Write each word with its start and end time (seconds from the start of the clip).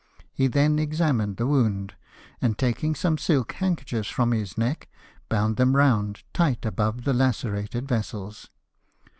He 0.33 0.47
then 0.47 0.79
examined 0.79 1.37
the 1.37 1.45
wound, 1.45 1.93
and 2.41 2.57
taking 2.57 2.95
some 2.95 3.19
silk 3.19 3.51
handkerchiefs 3.51 4.09
from 4.09 4.31
his 4.31 4.57
neck 4.57 4.89
bound 5.29 5.57
them 5.57 5.75
round 5.75 6.23
tight 6.33 6.65
above 6.65 7.03
the 7.03 7.13
lacerated 7.13 7.87
vessels. 7.87 8.49